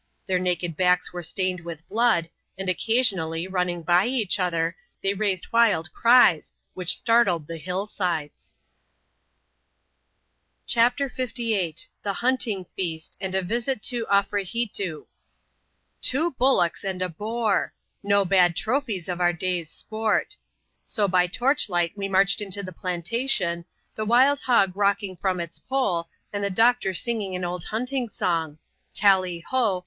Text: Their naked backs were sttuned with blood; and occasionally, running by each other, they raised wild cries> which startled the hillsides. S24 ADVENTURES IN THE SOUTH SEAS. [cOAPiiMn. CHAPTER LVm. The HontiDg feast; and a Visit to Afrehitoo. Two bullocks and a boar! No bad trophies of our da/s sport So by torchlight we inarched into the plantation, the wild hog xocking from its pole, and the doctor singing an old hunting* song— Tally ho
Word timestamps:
Their 0.25 0.39
naked 0.39 0.75
backs 0.75 1.13
were 1.13 1.21
sttuned 1.21 1.59
with 1.61 1.87
blood; 1.87 2.27
and 2.57 2.67
occasionally, 2.67 3.47
running 3.47 3.83
by 3.83 4.07
each 4.07 4.39
other, 4.39 4.75
they 5.03 5.13
raised 5.13 5.51
wild 5.53 5.93
cries> 5.93 6.51
which 6.73 6.97
startled 6.97 7.45
the 7.45 7.57
hillsides. 7.59 8.55
S24 10.67 10.71
ADVENTURES 10.71 10.79
IN 10.81 10.81
THE 10.81 10.83
SOUTH 10.87 10.95
SEAS. 10.95 10.95
[cOAPiiMn. 10.95 10.95
CHAPTER 11.05 11.09
LVm. 11.21 11.87
The 12.01 12.13
HontiDg 12.13 12.65
feast; 12.75 13.17
and 13.21 13.35
a 13.35 13.41
Visit 13.43 13.83
to 13.83 14.05
Afrehitoo. 14.07 15.05
Two 16.01 16.31
bullocks 16.31 16.83
and 16.83 17.03
a 17.03 17.09
boar! 17.09 17.71
No 18.01 18.25
bad 18.25 18.55
trophies 18.55 19.07
of 19.07 19.21
our 19.21 19.33
da/s 19.33 19.69
sport 19.69 20.35
So 20.87 21.07
by 21.07 21.27
torchlight 21.27 21.91
we 21.95 22.07
inarched 22.09 22.41
into 22.41 22.63
the 22.63 22.73
plantation, 22.73 23.65
the 23.93 24.05
wild 24.05 24.39
hog 24.39 24.73
xocking 24.73 25.19
from 25.19 25.39
its 25.39 25.59
pole, 25.59 26.09
and 26.33 26.43
the 26.43 26.49
doctor 26.49 26.95
singing 26.95 27.35
an 27.35 27.45
old 27.45 27.65
hunting* 27.65 28.09
song— 28.09 28.57
Tally 28.95 29.41
ho 29.41 29.79